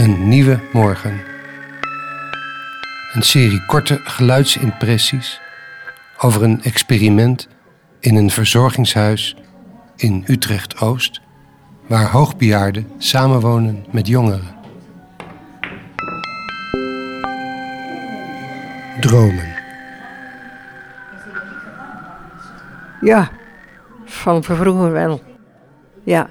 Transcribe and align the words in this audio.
Een 0.00 0.28
nieuwe 0.28 0.60
morgen. 0.72 1.20
Een 3.12 3.22
serie 3.22 3.64
korte 3.66 4.00
geluidsimpressies 4.04 5.40
over 6.18 6.42
een 6.42 6.62
experiment 6.62 7.48
in 7.98 8.16
een 8.16 8.30
verzorgingshuis 8.30 9.36
in 9.96 10.24
Utrecht-Oost, 10.26 11.20
waar 11.86 12.10
hoogbejaarden 12.10 12.86
samenwonen 12.98 13.84
met 13.90 14.06
jongeren. 14.06 14.56
Dromen. 19.00 19.54
Ja, 23.00 23.30
van 24.04 24.44
vroeger 24.44 24.92
wel. 24.92 25.22
Ja, 26.04 26.30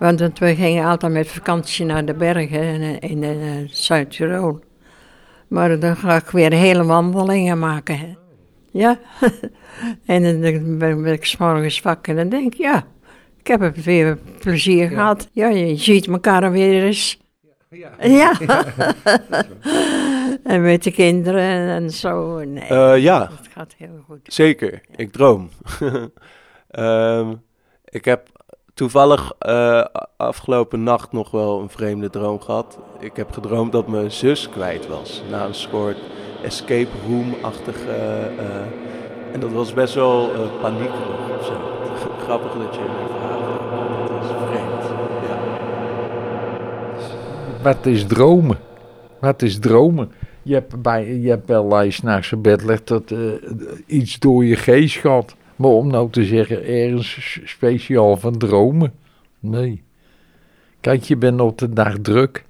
want 0.00 0.38
we 0.38 0.54
gingen 0.54 0.84
altijd 0.86 1.12
met 1.12 1.28
vakantie 1.28 1.84
naar 1.84 2.04
de 2.04 2.14
bergen 2.14 2.62
in, 2.62 2.98
in, 2.98 3.22
in 3.22 3.68
Zuid-Tirol. 3.72 4.60
Maar 5.48 5.78
dan 5.80 5.96
ga 5.96 6.14
ik 6.16 6.30
weer 6.30 6.52
hele 6.52 6.84
wandelingen 6.84 7.58
maken. 7.58 7.98
Hè. 7.98 8.14
Ja, 8.70 8.98
en 10.06 10.40
dan 10.40 10.78
ben 10.78 11.06
ik 11.12 11.24
s'morgens 11.24 11.80
wakker 11.80 12.10
en 12.10 12.16
dan 12.16 12.40
denk 12.40 12.52
ik, 12.54 12.58
ja, 12.60 12.84
ik 13.40 13.46
heb 13.46 13.60
er 13.62 13.72
weer 13.84 14.18
plezier 14.40 14.88
gehad. 14.88 15.28
Ja, 15.32 15.48
je 15.48 15.76
ziet 15.76 16.06
elkaar 16.06 16.50
weer 16.52 16.82
eens. 16.84 17.18
Ja. 18.00 18.32
en 20.44 20.62
met 20.62 20.82
de 20.82 20.90
kinderen 20.92 21.68
en 21.68 21.90
zo. 21.90 22.44
Nee, 22.44 22.64
Eh, 22.64 22.98
ja, 22.98 23.30
het 23.36 23.48
gaat 23.54 23.74
heel 23.78 24.04
goed. 24.06 24.20
zeker. 24.22 24.80
Ik 24.96 25.12
droom. 25.12 25.48
Ehm, 26.68 27.34
ik 27.84 28.04
heb 28.04 28.28
toevallig 28.80 29.32
eh, 29.38 29.84
afgelopen 30.16 30.82
nacht 30.82 31.12
nog 31.12 31.30
wel 31.30 31.60
een 31.60 31.68
vreemde 31.68 32.10
droom 32.10 32.40
gehad. 32.40 32.78
Ik 32.98 33.16
heb 33.16 33.32
gedroomd 33.32 33.72
dat 33.72 33.88
mijn 33.88 34.10
zus 34.10 34.48
kwijt 34.48 34.86
was. 34.86 35.22
Na 35.30 35.44
een 35.44 35.54
soort 35.54 35.96
escape 36.42 36.88
room-achtige... 37.08 37.90
eh, 38.38 39.32
en 39.32 39.40
dat 39.40 39.52
was 39.52 39.72
best 39.72 39.94
wel 39.94 40.30
eh 40.34 40.40
paniekerig 40.60 41.38
of 41.38 41.46
zo. 41.46 41.52
Grappig 42.22 42.52
dat 42.52 42.74
je 42.74 42.80
me 42.80 43.06
vraagt. 43.18 44.08
Dat 44.08 44.22
is 44.22 44.30
vreemd. 44.48 44.84
Ja. 45.28 45.38
Wat 47.62 47.86
is 47.86 48.06
dromen? 48.06 48.58
Wat 49.20 49.42
is 49.42 49.58
dromen? 49.58 50.12
Je 50.42 50.54
hebt, 50.54 50.82
bij, 50.82 51.14
je 51.14 51.28
hebt 51.28 51.46
wel 51.46 51.68
zijn 52.22 52.42
bed 52.42 52.62
legt 52.62 52.86
dat 52.86 53.14
iets 53.86 54.18
door 54.18 54.44
je 54.44 54.56
geest 54.56 54.96
gaat. 54.96 55.34
Maar 55.60 55.70
om 55.70 55.86
nou 55.86 56.10
te 56.10 56.24
zeggen, 56.24 56.66
ergens 56.66 57.40
speciaal 57.44 58.16
van 58.16 58.38
dromen? 58.38 58.92
Nee. 59.40 59.82
Kijk, 60.80 61.02
je 61.02 61.16
bent 61.16 61.40
op 61.40 61.58
de 61.58 61.72
dag 61.72 61.98
druk. 61.98 62.44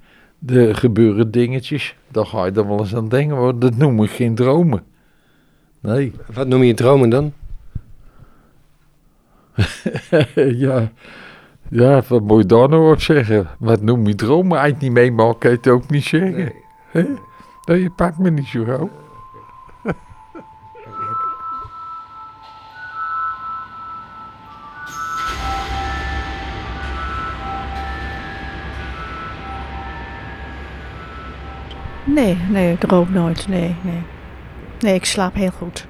Er 0.47 0.75
gebeuren 0.75 1.31
dingetjes. 1.31 1.97
Dan 2.09 2.27
ga 2.27 2.45
je 2.45 2.53
er 2.53 2.69
wel 2.69 2.79
eens 2.79 2.95
aan 2.95 3.09
denken. 3.09 3.41
Maar 3.41 3.59
dat 3.59 3.77
noem 3.77 4.03
ik 4.03 4.11
geen 4.11 4.35
dromen. 4.35 4.83
Nee. 5.81 6.13
Wat 6.33 6.49
noem 6.49 6.63
je 6.63 6.75
dromen 6.75 7.11
dan? 7.11 7.33
ja. 10.67 10.93
Ja, 11.71 12.03
wat 12.09 12.23
moet 12.23 12.41
je 12.41 12.47
daar 12.47 12.69
nou 12.69 12.93
op 12.93 13.01
zeggen? 13.01 13.47
Wat 13.59 13.83
noem 13.83 14.07
je 14.07 14.15
dromen? 14.15 14.61
Het 14.61 14.81
niet 14.81 14.93
meemaakt, 14.93 15.39
kan 15.39 15.51
je 15.51 15.57
het 15.57 15.69
ook 15.69 15.91
niet 15.91 16.05
zeggen. 16.05 16.53
Nou, 17.65 17.79
je 17.79 17.91
pakt 17.91 18.19
me 18.19 18.31
niet 18.31 18.47
zo 18.47 18.65
gauw. 18.65 18.91
Nee, 32.15 32.37
nee, 32.51 32.73
ik 32.73 32.81
droom 32.81 33.13
nooit. 33.13 33.49
Nee, 33.49 33.75
nee. 33.83 34.03
Nee, 34.81 34.95
ik 34.95 35.05
slaap 35.05 35.35
heel 35.35 35.51
goed. 35.51 35.87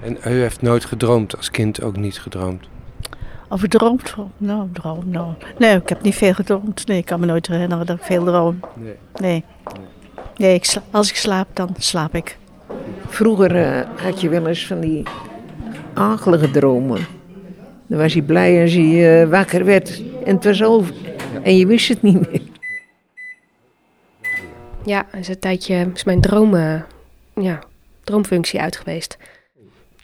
En 0.00 0.16
u 0.32 0.40
heeft 0.40 0.62
nooit 0.62 0.84
gedroomd, 0.84 1.36
als 1.36 1.50
kind 1.50 1.82
ook 1.82 1.96
niet 1.96 2.18
gedroomd. 2.20 2.68
Of 3.48 3.60
van? 4.02 4.30
Nou, 4.36 4.68
droom, 4.72 5.02
nou. 5.06 5.32
Nee, 5.58 5.76
ik 5.76 5.88
heb 5.88 6.02
niet 6.02 6.14
veel 6.14 6.32
gedroomd. 6.34 6.86
Nee, 6.86 6.98
ik 6.98 7.04
kan 7.04 7.20
me 7.20 7.26
nooit 7.26 7.46
herinneren 7.46 7.86
dat 7.86 7.96
ik 7.96 8.02
veel 8.02 8.24
droom. 8.24 8.60
Nee. 8.74 8.94
Nee. 9.20 9.44
Nee, 10.36 10.54
ik 10.54 10.64
sla- 10.64 10.82
als 10.90 11.10
ik 11.10 11.16
slaap, 11.16 11.46
dan 11.52 11.74
slaap 11.78 12.14
ik. 12.14 12.38
Vroeger 13.06 13.56
eh, 13.56 13.86
had 14.02 14.20
je 14.20 14.28
wel 14.28 14.46
eens 14.46 14.66
van 14.66 14.80
die 14.80 15.02
akelige 15.94 16.50
dromen. 16.50 17.06
Dan 17.86 17.98
was 17.98 18.12
hij 18.12 18.22
blij 18.22 18.62
als 18.62 18.72
hij 18.72 19.22
eh, 19.22 19.28
wakker 19.28 19.64
werd 19.64 20.02
en 20.24 20.34
het 20.34 20.44
was 20.44 20.62
over. 20.62 20.94
En 21.42 21.56
je 21.56 21.66
wist 21.66 21.88
het 21.88 22.02
niet 22.02 22.30
meer. 22.30 22.40
Ja, 24.88 25.06
is 25.12 25.28
een 25.28 25.38
tijdje 25.38 25.90
is 25.94 26.04
mijn 26.04 26.20
droom, 26.20 26.54
eh, 26.54 26.82
ja, 27.34 27.58
droomfunctie 28.04 28.60
uit 28.60 28.76
geweest. 28.76 29.16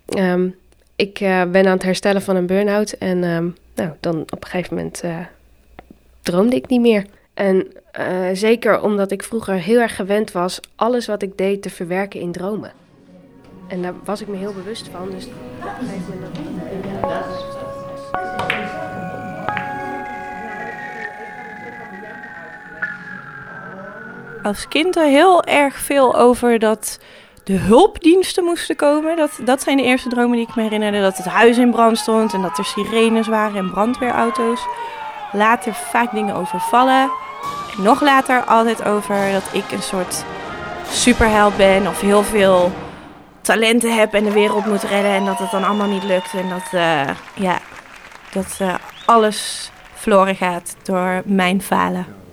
Ehm, 0.06 0.49
ik 0.97 1.21
eh, 1.21 1.45
ben 1.45 1.67
aan 1.67 1.72
het 1.72 1.83
herstellen 1.83 2.22
van 2.22 2.37
een 2.37 2.47
burn-out 2.47 2.93
en 2.93 3.25
ehm, 3.25 3.49
nou, 3.75 3.91
dan 4.00 4.21
op 4.21 4.45
een 4.45 4.50
gegeven 4.50 4.77
moment 4.77 5.00
eh, 5.00 5.19
droomde 6.22 6.56
ik 6.56 6.69
niet 6.69 6.81
meer. 6.81 7.06
En 7.34 7.67
zeker 8.33 8.81
omdat 8.81 9.11
ik 9.11 9.22
vroeger 9.22 9.55
heel 9.55 9.81
erg 9.81 9.97
gewend 9.97 10.33
was 10.33 10.61
alles 10.75 11.06
wat 11.06 11.22
ik 11.22 11.39
deed 11.39 11.62
te 11.62 11.71
verwerken 11.71 12.21
in 12.21 12.33
dromen. 12.33 12.72
En 13.69 13.83
daar 13.83 13.95
was 14.05 14.21
ik 14.21 14.28
me 14.28 14.37
heel 14.37 14.55
bewust 14.55 14.89
van. 14.89 15.11
Dus. 15.11 15.27
Als 24.44 24.69
kind 24.69 24.97
er 24.97 25.06
heel 25.06 25.44
erg 25.44 25.77
veel 25.77 26.16
over 26.16 26.59
dat 26.59 26.99
de 27.44 27.53
hulpdiensten 27.53 28.44
moesten 28.44 28.77
komen. 28.77 29.16
Dat, 29.16 29.38
dat 29.44 29.62
zijn 29.62 29.77
de 29.77 29.82
eerste 29.82 30.09
dromen 30.09 30.37
die 30.37 30.47
ik 30.49 30.55
me 30.55 30.62
herinnerde. 30.62 31.00
Dat 31.00 31.16
het 31.16 31.27
huis 31.27 31.59
in 31.59 31.71
brand 31.71 31.99
stond 31.99 32.32
en 32.32 32.43
dat 32.43 32.59
er 32.59 32.65
sirenes 32.65 33.27
waren 33.27 33.56
en 33.56 33.71
brandweerauto's. 33.71 34.60
Later 35.33 35.75
vaak 35.75 36.12
dingen 36.12 36.34
over 36.34 36.60
vallen. 36.60 37.10
En 37.77 37.83
nog 37.83 38.00
later 38.00 38.44
altijd 38.44 38.84
over 38.84 39.33
dat 39.33 39.49
ik 39.53 39.72
een 39.72 39.83
soort 39.83 40.25
superheld 40.88 41.56
ben 41.56 41.87
of 41.87 42.00
heel 42.00 42.22
veel 42.22 42.72
talenten 43.41 43.97
heb 43.97 44.15
en 44.15 44.25
de 44.25 44.33
wereld 44.33 44.66
moet 44.66 44.83
redden. 44.83 45.12
En 45.12 45.25
dat 45.25 45.38
het 45.38 45.50
dan 45.50 45.65
allemaal 45.65 45.88
niet 45.88 46.04
lukt. 46.04 46.34
En 46.34 46.49
dat, 46.49 46.72
eh, 46.72 47.09
ja, 47.34 47.59
dat 48.33 48.56
eh, 48.59 48.75
alles 49.04 49.71
verloren 49.94 50.37
gaat 50.37 50.77
door 50.83 51.22
mijn 51.25 51.62
falen. 51.62 52.24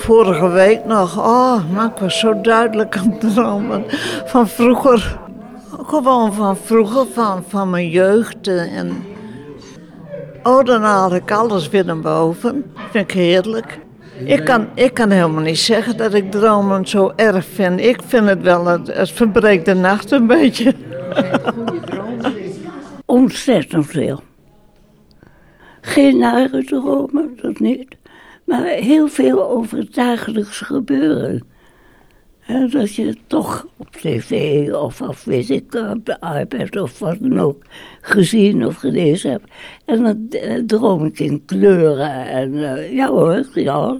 Vorige 0.00 0.48
week 0.48 0.84
nog, 0.84 1.18
oh, 1.18 1.70
maar 1.72 1.86
ik 1.86 1.98
was 2.00 2.18
zo 2.18 2.40
duidelijk 2.40 2.96
aan 2.96 3.10
het 3.10 3.34
dromen 3.34 3.84
van 4.24 4.48
vroeger. 4.48 5.18
Gewoon 5.86 6.32
van 6.32 6.56
vroeger, 6.56 7.06
van, 7.12 7.44
van 7.48 7.70
mijn 7.70 7.88
jeugd. 7.88 8.48
eh, 8.48 8.76
En, 8.78 9.04
oh, 10.42 10.64
dan 10.64 10.82
haal 10.82 11.14
ik 11.14 11.30
alles 11.30 11.68
weer 11.68 11.84
naar 11.84 12.00
boven. 12.00 12.72
Vind 12.90 13.04
ik 13.10 13.16
heerlijk. 13.16 13.78
Ik 14.24 14.44
kan, 14.44 14.68
ik 14.74 14.94
kan 14.94 15.10
helemaal 15.10 15.42
niet 15.42 15.58
zeggen 15.58 15.96
dat 15.96 16.14
ik 16.14 16.30
dromen 16.30 16.86
zo 16.88 17.12
erg 17.16 17.44
vind. 17.44 17.80
Ik 17.80 18.00
vind 18.06 18.26
het 18.28 18.42
wel, 18.42 18.66
het, 18.66 19.10
verbreekt 19.10 19.64
de 19.64 19.74
nacht 19.74 20.10
een 20.10 20.26
beetje. 20.26 20.74
Ontzettend 23.06 23.86
veel. 23.86 24.22
Geen 25.80 26.18
nare 26.18 26.64
dromen, 26.64 27.38
dat 27.42 27.58
niet. 27.58 27.96
Maar 28.50 28.64
heel 28.64 29.08
veel 29.08 29.48
over 29.48 29.78
het 29.78 29.94
dagelijks 29.94 30.58
gebeuren. 30.60 31.42
Dat 32.70 32.94
je 32.94 33.16
toch 33.26 33.66
op 33.76 33.90
tv 33.90 34.72
of, 34.72 35.00
of 35.00 35.24
weet 35.24 35.50
ik, 35.50 35.74
op 35.74 36.06
de 36.06 36.18
iPad 36.40 36.76
of 36.76 36.98
wat 36.98 37.16
dan 37.20 37.40
ook 37.40 37.62
gezien 38.00 38.66
of 38.66 38.76
gelezen 38.76 39.30
hebt. 39.30 39.50
En 39.84 40.02
dan 40.02 40.26
eh, 40.30 40.62
droom 40.66 41.04
ik 41.04 41.18
in 41.18 41.44
kleuren. 41.44 42.26
En 42.26 42.74
eh, 42.74 42.92
ja 42.92 43.08
hoor, 43.08 43.48
ja. 43.54 43.98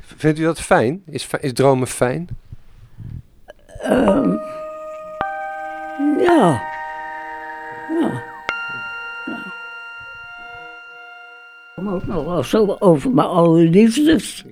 Vindt 0.00 0.38
u 0.38 0.42
dat 0.42 0.60
fijn? 0.60 1.02
Is, 1.06 1.28
is 1.40 1.52
dromen 1.52 1.86
fijn? 1.86 2.28
Ehm. 3.80 4.36
Ja. 6.18 6.62
ja. 8.00 8.31
Kom 11.84 12.00
nog 12.06 12.24
wel 12.24 12.44
zo 12.44 12.76
over 12.78 13.10
mijn 13.10 13.28
oude 13.28 13.68
liefdes. 13.68 14.44